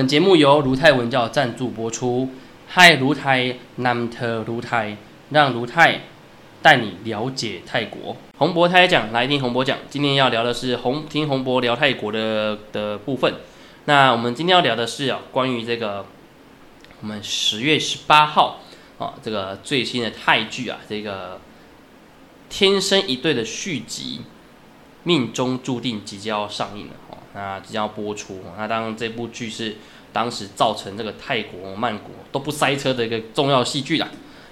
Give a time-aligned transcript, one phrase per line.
[0.00, 2.30] 本节目由卢泰文教赞助播出。
[2.68, 4.96] 嗨，卢泰南特卢泰，
[5.28, 6.04] 让卢泰
[6.62, 8.16] 带你了解泰国。
[8.38, 9.76] 洪博泰讲，来听洪博讲。
[9.90, 13.34] 今天要聊的是洪听洪博聊泰国的的部分。
[13.84, 16.06] 那我们今天要聊的是啊，关于这个
[17.02, 18.60] 我们十月十八号
[18.96, 21.34] 啊，这个最新的泰剧啊，这个
[22.48, 24.20] 《天生一对》的续集
[25.02, 26.94] 《命中注定》即将要上映了，
[27.34, 28.40] 那即将要播出。
[28.56, 29.76] 那当然，这部剧是
[30.12, 34.08] 当时造成这个泰国曼谷都不塞车的一个重要戏剧啦。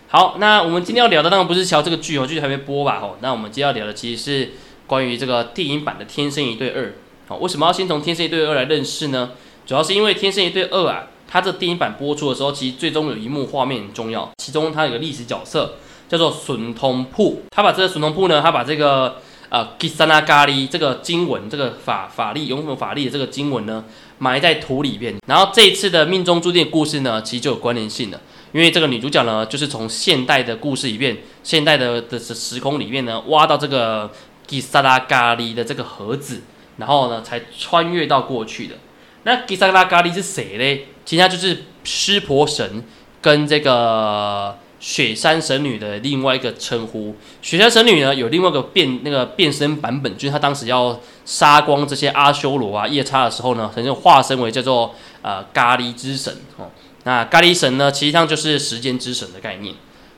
[0.09, 3.01] 好，那我们今天要聊的当然不是瞧这个剧哦，剧还没播吧？
[3.02, 4.52] 哦，那我们今天要聊的其实是
[4.87, 6.87] 关于这个电影版的《天生一对二》。
[7.27, 9.32] 好，为什么要先从《天生一对二》来认识呢？
[9.66, 15.74] 主要是因为《天生一对二》啊，它这电影版播出的时候，其实最终有一幕画面很重要，其中它有个历史角色
[16.09, 23.85] 叫做笋通铺，他把这个笋通铺呢，他把这个呃吉萨那咖喱这个经文，这个法法力永恒法力的这个经文呢，
[24.18, 25.16] 埋在土里边。
[25.27, 28.21] 然后这一次的命中注定故事呢，其实就有关联性了，
[28.52, 34.10] 因为这个女主角呢，就是从现代的故事里面，现代的的时空里面呢，挖到这个
[34.46, 36.43] 吉萨拉咖喱的这个盒子。
[36.79, 38.77] 然后呢，才穿越到过去的。
[39.24, 40.87] 那吉萨拉咖喱是谁嘞？
[41.05, 42.85] 其实他就是湿婆神
[43.21, 47.15] 跟这个雪山神女的另外一个称呼。
[47.43, 56.71] 雪山神女呢，有另外一个变那个变身版本，就是她当时要杀光这些阿修罗啊夜叉的时候呢，曾经化身为叫做呃咖喱之神哦。
[57.04, 59.74] 那咖喱神呢，实际上就是时间之神的概念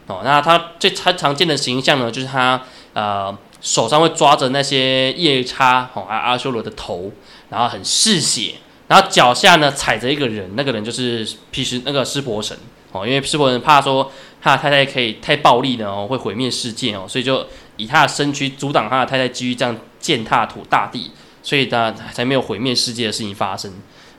[0.06, 0.22] 哦。
[0.24, 2.62] 那他最他常见的形象呢，就是他
[2.94, 3.36] 呃。
[3.62, 7.12] 手上会抓着那些夜叉哦，阿阿修罗的头，
[7.50, 8.54] 然后很嗜血，
[8.88, 12.56] 然后脚下呢踩着一个人，那个人就是毗湿那个湿婆神
[12.92, 21.10] 哦，因为湿婆神怕说他的太太可以太暴力呢哦，会毁灭世界哦，所以就以他的身躯阻挡他的太太继续这样践踏土大地，
[21.42, 23.72] 所以他才没有毁灭世界的事情发生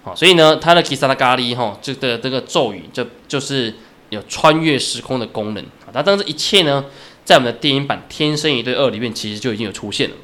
[0.03, 3.73] 哦，所以呢，他的 Kisara 咖喱哈，这个这个咒语就就是
[4.09, 6.85] 有穿越时空的功能啊，那当这一切呢。
[7.23, 10.15] 在我们的电影版《天生一对二》里面，其实就已经有出现了。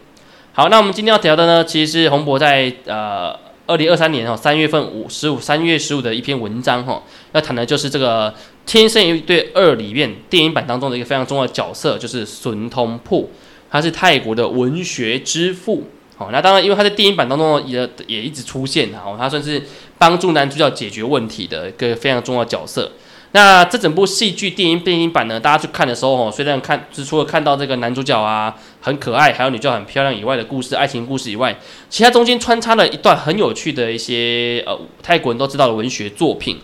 [0.52, 8.32] 好，那我们今天要聊的呢，其实是洪博在呃二零二三年哈三月份五十五三月十五的一篇文章哈，要谈的就是这个
[8.68, 13.32] 《天生一对二》里面电影版当中的一个非常重要的角色，就是孙通铺，
[13.72, 15.86] 他是泰国的文学之父。
[16.18, 19.64] 好，那当然，因为他在电影版当中也也一直出现哈，他算是
[19.98, 22.92] 帮助男主角解决问题的一个非常重要角色。
[23.32, 25.40] 那这整部戏剧电影电影版呢？
[25.40, 31.58] 大家去看的时候哦，虽然看，是除了看到这个男主角啊很可爱，还有女主角很漂亮以外的故事，爱情故事以外，
[31.90, 36.58] 其他中间穿插了一段很有趣的一些呃泰国人都知道的文学作品。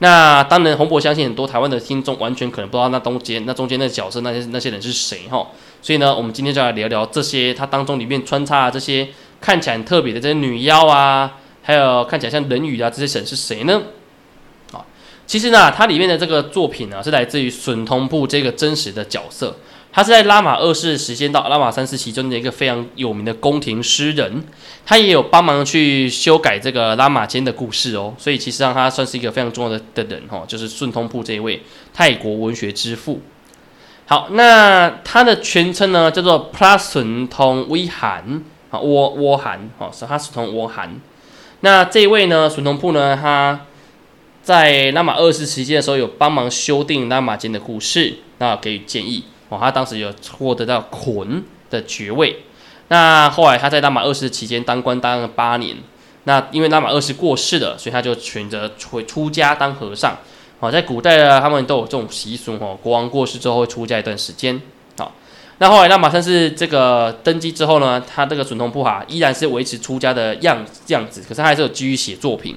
[0.00, 5.48] 那当然，洪博相信很多台湾的听众完全可能不知道那中间那中间的角色那些那些人是谁哈。
[5.82, 9.08] 所以呢，我们今天就来聊聊这些，它当中里面穿插这些
[9.40, 13.82] 看起来很特别的这些女妖啊，还有看起来像人鱼啊这些神是谁呢？
[14.72, 14.84] 啊
[15.26, 19.56] 其实呢，它里面的这个作品呢，是来自于笋通布这个真实的角色。
[19.92, 24.44] 他是在拉玛二世时间到拉玛三世其中的一个非常有名的宫廷诗人，
[24.86, 28.14] 他也有帮忙去修改这个拉玛间的故事哦。
[28.18, 31.62] 所以其实让他算是一个非常重要的的人哈，就是顺通布这一位
[31.92, 33.20] 泰国文学之父。
[34.06, 41.00] 好，那他的全称呢叫做 Plus 通威罕啊，窝窝罕哦，是他是从窝罕。
[41.60, 43.60] 那这一位呢，顺通布呢，他。
[44.40, 49.58] 在拉玛二世期间的时候，有帮忙修订拉玛间的故事，那给予建议哦。
[49.60, 52.44] 他当时有获得到捆的爵位。
[52.88, 55.76] 那后来他在拉玛二世期间当官当了八年。
[56.24, 60.16] 那因为拉玛二世过世了，所以他就选择出出家当和尚。
[60.60, 62.76] 哦，在古代啊，他们都有这种习俗哦。
[62.82, 64.60] 国王过世之后会出家一段时间。
[64.98, 65.12] 好，
[65.58, 72.56] 那后来拉玛三世这个登基之后呢，他这个准同布哈依然是维持出家的样样子，可是他还是有继续写作品。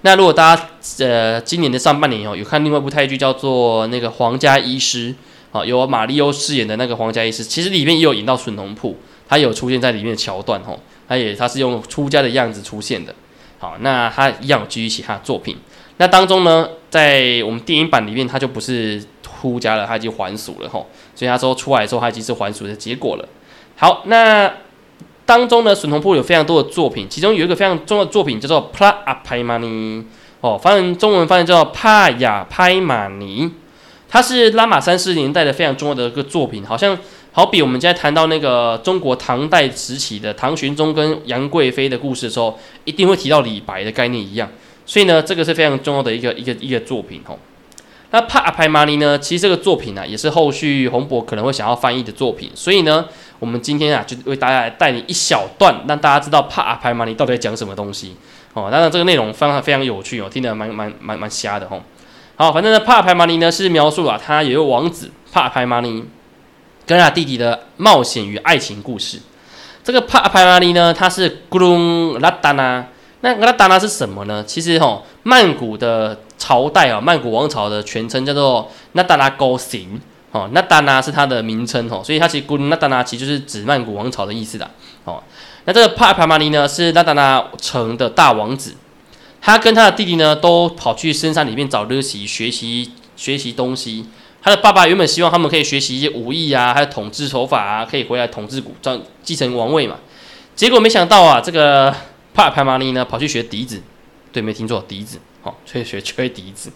[0.00, 0.68] 那如果大家
[1.00, 5.14] 呃今年的上半年哦有看另外一部泰剧叫做那个皇家医师，
[5.54, 8.98] 好由马里欧饰演的那个皇家医师，其实里面也有引到孙红铺，
[9.28, 13.14] 他有出现在里面的桥段吼，他也他是用出家的样子出现的，
[13.60, 15.56] 好，那他一样继续写他的作品。
[15.98, 23.28] 那当中呢，在我们电影版里面他就不是出家了，他已经还俗了吼，所以他说出来之后他已经是还俗的结果了。
[23.76, 24.52] 好，那。
[25.26, 30.04] 当中呢，沈同铺有非常多的作品，其中有一个非常重要的作品叫做《Pla a p a i m a n i
[30.42, 33.50] 哦，翻译中文翻译叫帕雅拍马尼，
[34.14, 36.96] 它是拉玛三世年代的非常重要的一个作品，好像
[37.32, 44.48] 好比我们现在谈到那个中国唐代时期的唐玄宗跟杨贵妃的故事的时候，一定会提到李白的概念一样，
[44.86, 47.36] 所以呢，这个是非常重要的一个一个一个作品哦。
[48.12, 49.18] 那帕阿拍玛尼呢？
[49.18, 52.48] 其实这个作品呢，也是后续洪博可能会想要翻译的作品。
[52.54, 53.04] 所以呢，
[53.40, 58.14] 我们今天啊，就为大家来带你一小段，让大家知道帕阿拍玛尼到底在讲什么东西。
[58.52, 61.82] 哦，当然这个内容非常非常有趣哦，听得蛮蛮蛮蛮瞎的哦。
[62.36, 66.04] 好，反正呢，帕派玛尼呢是描述啊，他有一个王子帕派玛尼
[66.84, 69.20] 跟他弟弟的冒险与爱情故事。
[69.84, 72.84] 这个帕派玛尼呢，他是咕隆拉达纳，
[73.20, 74.42] 那拉达纳是什么呢？
[74.44, 80.00] 其实哈，曼谷的朝代啊，曼谷王朝的全称叫做那达拉高行
[80.32, 84.68] 哦，那达纳是它的名称哦，所以它其实咕隆那达纳其实就是指曼谷王朝的意思的
[85.04, 85.22] 哦。
[85.66, 88.74] 那这个帕帕玛尼呢，是那达纳城的大王子。
[89.46, 94.06] 他跟他的弟弟呢，都跑去深山里面找乐奇学习学习东西。
[94.40, 99.96] 他的爸爸原本希望他们可以学习一些武艺啊，还有统治手法啊，可以回来统治古，装继承王位嘛。
[100.56, 101.94] 结果没想到啊，这个
[102.32, 103.82] 帕帕玛尼呢，跑去学笛子。
[104.34, 105.18] 对，没听错，笛子。
[105.44, 106.72] 哦，吹学吹笛子。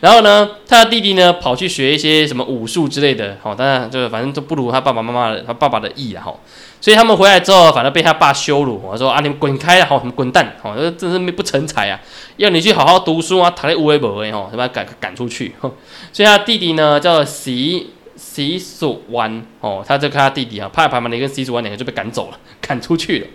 [0.00, 3.36] 然后呢，他的弟弟呢，跑去学一些什么武术之类的。
[3.42, 6.24] 好，当然就反正都不如他爸爸妈妈的他爸爸的意啊。
[6.24, 6.34] 哈。
[6.80, 12.00] 所以他们回来之后，反正被他爸羞辱，我说啊，你们滚开，好，你们滚蛋，好，这真是不成才啊！
[12.36, 15.52] 要你去好好读书啊，躺在乌龟伯哎，吼，把他赶赶出去。
[16.12, 23.26] 所以他弟弟呢叫习习蜀湾，哦，他就跟他弟弟啊，帕尔帕玛尼跟习蜀湾两个就被赶走了， 赶出去了。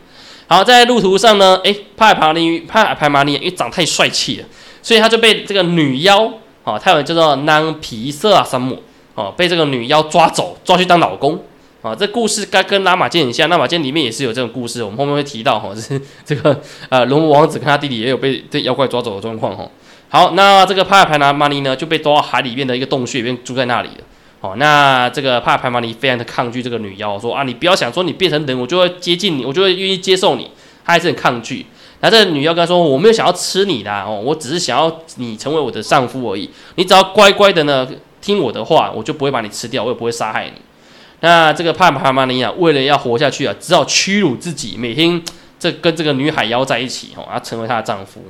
[0.53, 4.45] 好，在路途上呢，哎，帕尔帕尼帕尔帕玛尼因为长太帅气了，
[4.83, 6.31] 所以他就被这个女妖，
[6.63, 8.77] 哦，他有叫做南皮色啊山姆，
[9.15, 11.44] 哦，被这个女妖抓走，抓去当老公。
[11.81, 19.67] 啊，这故事该跟拉玛剑很像，拉玛剑里面也是有这种故事，我们后面会提到哈， 就是这个呃龙王子跟他弟弟也有被这妖怪抓走的状况哈。
[20.09, 24.03] 好，那这个帕尔派纳玛尼呢就被抓到海里面的一个洞穴里面住在那里了。
[24.44, 30.51] 哦，那这个帕尔派玛尼非常的抗拒这个女妖，说啊你不要想说你变成人我就会接近你，我就会愿意接受你，
[30.84, 31.66] 他还是很抗拒。
[32.01, 37.88] 那这个女妖跟他说我没有想要吃你的哦，我只是想要你成为我的丈夫而已，你只要乖乖的呢
[38.19, 40.62] 听我的话，我就不会把你吃掉，我也不会杀害你。
[41.22, 45.24] 那这个帕帕玛尼啊，为了要活下去啊，只好屈辱自己，每天
[45.57, 48.22] 这跟这个女海妖在一起哦，要成为她的丈夫。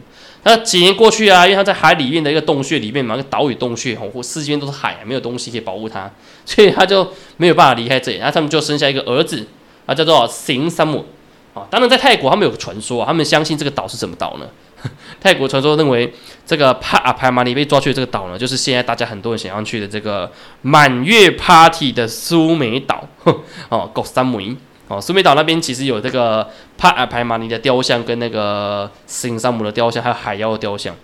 [0.45, 6.11] 那几年过去啊，因为他在海里面的一个洞穴里面嘛，个岛屿洞穴哦，或四边都是海，没有东西可以保护他，
[6.45, 8.17] 所以他就没有办法离开这里。
[8.17, 9.47] 然后他们就生下一个儿子
[9.85, 11.05] 啊，叫做行山姆
[11.53, 11.65] 啊。
[11.69, 14.47] 当然在泰国，他们有个传说，他们相信这个岛是什么岛呢？
[15.21, 16.13] 泰国传说认为，
[16.45, 20.29] 这个帕阿帕玛尼被抓去的这个岛呢，就是现在大家很多人想要去的这个
[20.61, 23.07] 满月 Party 的苏梅岛。
[23.69, 24.53] 哦，狗三梅
[25.01, 26.47] 苏梅岛那边其实有这个
[26.77, 30.95] 帕尔帕玛尼的雕像，跟那个斯山姆的雕像，还有海妖的雕像。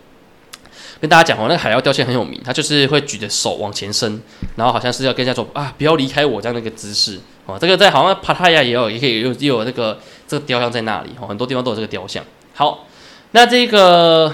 [0.99, 4.21] 跟大家讲哦，那个海妖雕像很有名，他就是会举着手往前伸，
[4.55, 7.19] 然后好像是要跟人家说啊，不要离开我这样的一个姿势。
[7.45, 11.09] 哦，这个在好像帕塔亚也有，也可以有也有那个这个雕像在那里。
[11.21, 12.23] 哦，很多地方都有这个雕像。
[12.53, 12.85] 好。
[13.31, 14.33] 那这个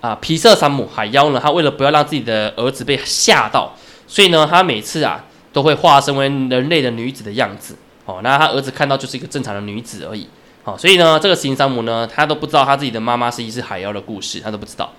[0.00, 3.74] 啊皮色山姆海妖呢，他为了不要让自己的儿子被吓到，
[4.06, 7.74] 所以呢，他每次啊都会化身为人类的女子的样子。
[8.06, 10.26] 哦，那他儿子看到就是一个正常的女子而已。
[10.62, 14.92] 好，所以呢，这个行山姆呢，他都不知道他自己的妈妈是一只海妖的故事，他都不知道。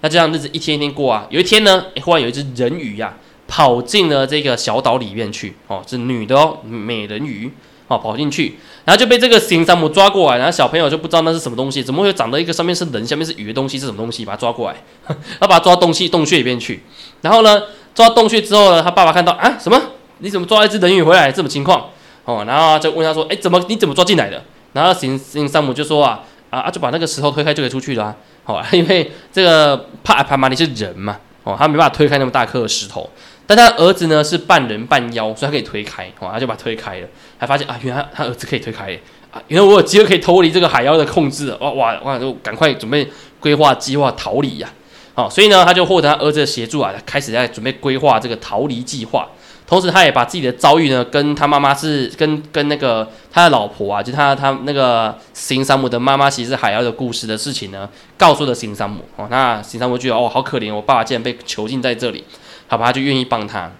[0.00, 3.14] 那这样日子一天一天过啊，有一天呢，忽然有一只人鱼呀
[3.46, 5.54] 跑进了这个小岛里面去。
[5.68, 7.52] 哦，是女的哦，美人鱼。
[7.88, 8.56] 哦，跑进去。
[8.86, 14.24] 然后就被这个行山姆抓过来，然后小朋友就不知道那是什么东西，怎么会长得一个上面是人，下面是鱼的东西是什么东西？
[14.24, 14.76] 把他抓过来，
[15.38, 16.82] 他把他抓洞穴洞穴里面去。
[17.20, 17.62] 然后呢，
[17.94, 19.78] 抓洞穴之后呢，他爸爸看到啊，什么？
[20.18, 21.30] 你怎么抓一只人鱼回来？
[21.30, 21.90] 这种情况
[22.24, 24.42] 哦，然后就问他说，哎，怎么你怎么抓进来的？
[24.72, 28.14] 然后行行山姆就说啊啊，就把那个石头推开就可以出去了。
[28.44, 33.08] 好， 因为这个帕帕玛尼是人嘛，哦，他没办法推开那么大颗的石头。
[33.44, 38.98] 但他儿子呢是半人半妖，所以他可以推开，哦，他就把推开了，还发现啊，原来他儿子可以推开，
[39.32, 43.06] 啊，原来我有机会可以脱离这个海妖的控制，哇哇哇，就赶快准备
[43.40, 44.68] 规划计划逃离呀，
[45.14, 49.28] 好，所以呢，他就获得他儿子的协助啊，开始在准备规划这个逃离计划，
[49.72, 57.88] 同时他也把自己的遭遇呢，跟他妈妈是跟跟那个他的老婆啊，就他他那个新山姆的妈妈，其实海妖的故事的事情呢，
[58.18, 62.22] 告诉了新山姆，哦，那新山姆觉得哦，好可怜，我爸爸竟然被囚禁在这里。
[62.66, 63.72] 好吧，他就愿意帮他。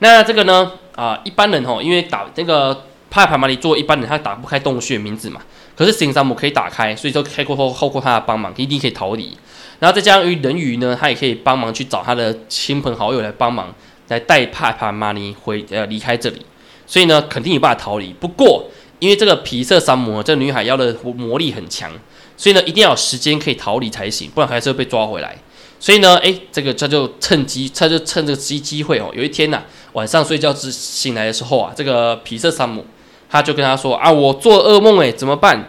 [0.00, 0.72] 那这个呢？
[0.96, 5.40] 啊，一般人哦，因为打那个帕帕玛里做一般人，他打不开洞穴名字嘛。
[5.76, 9.38] 可是新山姆可以打开，所以说开过后，后过他的帮忙，一定可以逃离。
[9.78, 13.72] 然后再加上于人鱼呢，他也可以帮忙去找他的亲朋好友来帮忙，
[14.08, 16.44] 来带帕帕玛尼回呃离开这里。
[16.86, 18.12] 所以呢，肯定有办法逃离。
[18.12, 18.66] 不过
[18.98, 21.90] 因为这个皮色山姆这女海妖的魔力很强，
[22.36, 25.36] 所以呢，一定要有时间可以逃离才行，不然还是会被抓回来。
[25.80, 29.10] 所以呢，哎，这个他就趁机，他就趁这个机机会哦。
[29.14, 32.86] 有一天呐，晚上睡觉之醒来的时候啊，这个皮色山姆
[33.28, 35.68] 他就跟他说啊，我做噩梦哎，怎么办？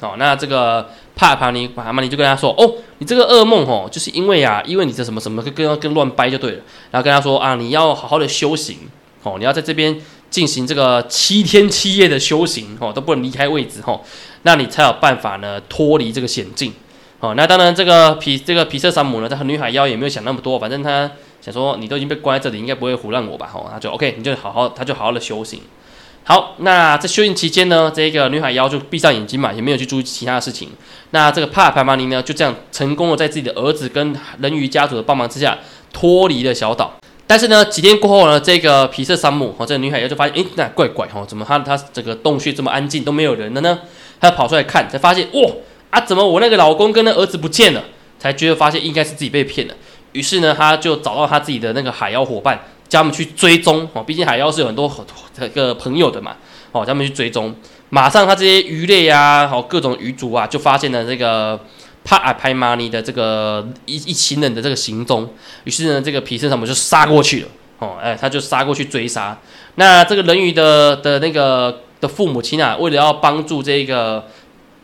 [0.00, 6.62] 哦，那这个帕帕尼帕帕尼就跟他说，哦，你这个噩梦哦，就是因为啊，因为你这什么什么跟跟跟乱掰就对了。
[6.90, 8.78] 然后跟他说啊，你要好好的修行
[9.22, 10.00] 哦，你要在这边
[10.30, 14.00] 进行这个七天七夜的修行哦，都不能离开位置哦，
[14.42, 16.72] 那你才有办法呢脱离这个险境。
[17.20, 21.08] 哦，那当然这个皮这个皮色山姆呢，这个女海妖也没有想那么多，反正他
[21.40, 23.48] 想说你都已经被关在这里，应该不会胡乱我吧？
[23.54, 25.60] 哦，他就 OK，你就好好，他就好好的修行。
[26.24, 30.68] 好，那在修行期间呢，这个女海妖就闭上眼睛嘛，也没有去注意其他的事情。
[31.10, 35.58] 那这个帕尔帕玛尼呢，就这样成功的在自己的儿子跟人鱼家族的帮忙之下
[35.92, 36.94] 脱离了小岛。
[37.26, 43.80] 但是呢，几天过后呢，这个皮色山姆哦，这个女海妖就发现，哎，那怪怪哦，怎么他他这个洞穴这么安静，都没有人了呢？
[44.20, 45.50] 他跑出来看，才发现，哇
[45.90, 47.82] 啊，怎么我那个老公跟那儿子不见了？
[48.20, 49.74] 才觉得发现应该是自己被骗了。
[50.12, 52.60] 于是呢，他就找到他自己的那个海妖伙伴。
[52.92, 54.92] 叫他们去追踪哦，毕竟海妖是有很多
[55.32, 56.36] 这个朋友的嘛，
[56.72, 57.54] 哦，叫他们去追踪。
[57.88, 61.58] 马上他这些鱼类啊，好各种鱼族啊，就发现了这个
[62.04, 65.26] 帕尔拍玛尼的这个一一行人的这个行踪。
[65.64, 69.38] 于是呢，这个皮圣他们就杀过去了，哦，哎，他就杀过去追杀。
[69.76, 74.26] 那这个人鱼的的那个的父母亲啊，为了要帮助这个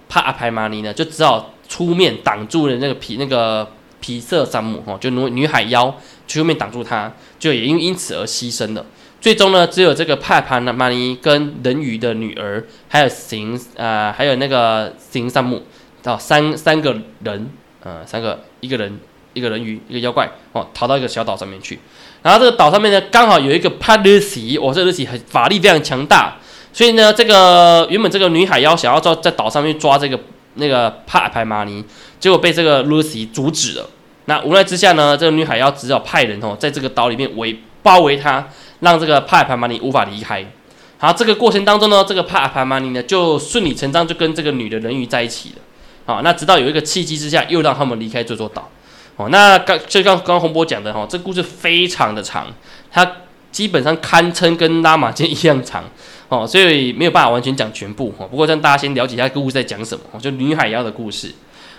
[0.09, 3.69] 帕尔拍玛尼呢，就只好出面挡住了那个皮那个
[4.01, 5.95] 皮色山姆哦，就女女海妖。
[6.29, 8.85] 去后面挡住他，就也因因此而牺牲了。
[9.19, 15.63] 最终呢，只有这个帕帕纳玛尼跟人鱼的女儿，还有行啊，还有那个行山木，
[16.03, 17.51] 到三三个人，
[17.83, 19.01] 呃，三个一个人
[19.33, 21.79] 一个人鱼一个妖怪哦，逃到一个小岛上面去。
[22.23, 26.37] 然后这个岛上面呢，刚好有一个帕鲁西，哦，这个西很法力非常强大，
[26.75, 30.21] 所以呢，这个原本这个女海妖想要在在岛上面抓这个
[30.59, 31.85] 那个帕尔帕玛尼，
[32.21, 33.89] 结果被这个露西阻止了。
[34.27, 38.47] 那无奈之下呢，这个女孩要只好派人哦，在这个岛里面围包围他，
[38.81, 40.45] 让这个帕尔帕玛尼无法离开。
[40.99, 45.57] 好，这个过程当中呢，这个帕尔帕玛尼呢就顺理成章就跟这个女的人鱼在一起了。
[46.05, 48.69] 好，那直到有一个契机之下，又让他们离开这座岛。
[49.17, 52.47] 哦，那刚就刚刚洪波讲的哈，这故事非常的长，
[52.91, 53.11] 它
[53.51, 55.85] 基本上堪称跟拉玛间一样长
[56.29, 58.27] 哦，所以没有办法完全讲全部哦。
[58.27, 61.35] 不过让大家先了解一下故事在讲什么，就女海妖的故事。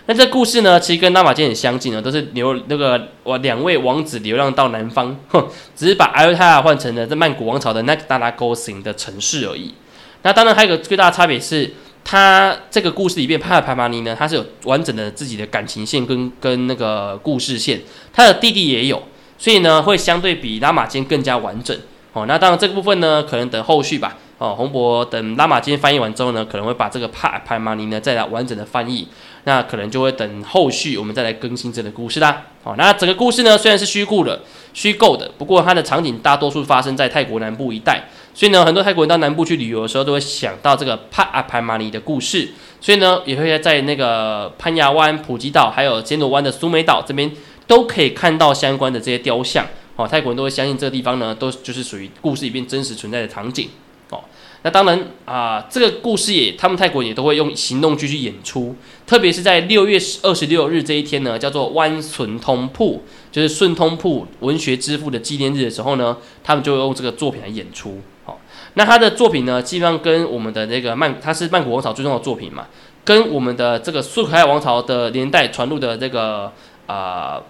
[0.07, 9.75] 那这故事呢，其实跟拉玛间很相近呢，都是流那个哇两位王子流浪到南方， 哼，只是把艾尔泰亚换成了这曼谷王朝的那达拉沟型的城市而已。
[10.23, 11.71] 那当然还有个最大的差别是，
[12.03, 17.79] 他这个故事里面帕尔帕玛尼呢，他是有完整的自己的感情线跟跟那个故事线，
[18.11, 19.03] 他的弟弟也有，
[19.37, 21.77] 所以呢会相对比拉玛间更加完整。
[22.13, 24.17] 哦，那当然这个部分呢，可能等后续吧。
[24.39, 29.07] 哦，洪博等拉玛今天翻译完之后呢，可能会把这个帕帕玛尼呢再来完整的翻译。
[29.45, 32.43] 那可能就会等后续我们再来更新这个故事啦。
[32.63, 34.41] 好，那整个故事呢虽然是虚构的、
[34.73, 38.03] 虚构的，不过它的场景大多数发生在泰国南部一带，
[38.33, 47.31] 所以呢，很多泰国人到南部去旅游的时候都会想到这个帕阿帕玛尼的故事，所以呢，也会在那个潘牙湾、普吉岛还有尖罗湾的苏梅岛这边
[47.65, 49.65] 都可以看到相关的这些雕像。
[49.95, 53.69] 哦，泰国人都会相信这个地方呢，都就是属于故事里面真实存在的场景。
[54.61, 58.75] 那当然啊，这个故事也，他们泰国也都会用行动剧去演出，
[59.07, 63.01] 特别是在六月二十六日这一天呢，叫做湾顺通铺，
[63.31, 68.01] 就是顺通铺文学之父的纪念日的时候呢，他们就用这个作品来演出。
[68.25, 68.41] 好，
[68.73, 72.67] 那他的作品呢，基本上跟我们的那个曼，他是曼谷王朝最重要的作品嘛，
[73.05, 76.51] 跟我们的这个苏克海王朝的年代传入的这个
[76.85, 77.41] 啊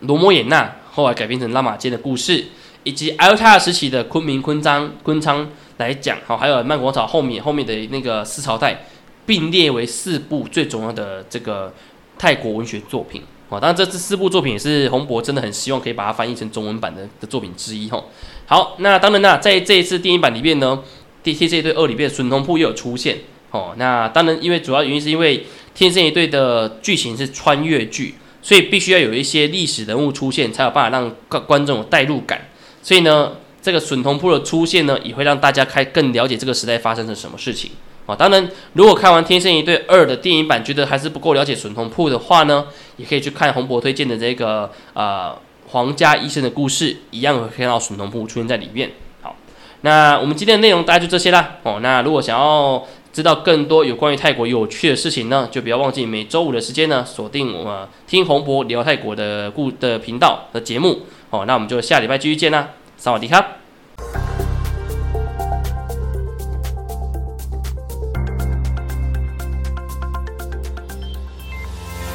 [0.00, 2.46] 罗摩衍那，后来改编成拉玛街的故事。
[2.84, 8.84] 以及艾尔泰时期的昆明、昆章、昆昌来讲，好，还有曼国朝后面后面的那个四朝代，
[9.26, 11.72] 并列为四部最重要的这个
[12.18, 18.04] 泰国文学作品，哦，当然这四部作品也是洪博真的很希望可以把它翻译成中文版的的作品之一，哈。
[18.46, 20.78] 好，那当然啦，在这一次电影版里面呢，
[21.22, 23.18] 《第天生一对二》里面孙通铺又有出现，
[23.50, 25.38] 哦，那当然因为主要原因是因为
[25.74, 32.48] 《天生一对》的剧情是穿越剧，所以必须要有一些历史人物出现，才有办法让观观众有代入感。
[32.82, 37.70] 所以呢，这个笋同铺的出现呢，也会让大家开更了解这个时代发生了什么事情
[38.06, 38.16] 啊。
[38.16, 42.66] 当然，如果看完《天生一对二》的电影版，觉得还是不够了解笋同铺的话呢，
[42.96, 45.38] 也可以去看洪博推荐的这个呃
[45.68, 48.90] 皇家医生的故事，一样会看到笋同铺出现在里面。
[49.22, 49.36] 好，
[49.82, 51.58] 那我们今天的内容大概就这些啦。
[51.62, 61.02] 哦，那如果想要知道更多有关于泰国有趣的事情呢，就不要忘记每周五的时间呢，锁定我们听洪博聊泰国的故的频道的节目。
[61.30, 62.70] 哦，那我们就下礼拜继续见啦，
[63.04, 63.61] สวัสดีครับ